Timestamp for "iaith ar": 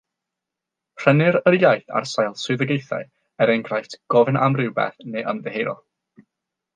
1.57-2.07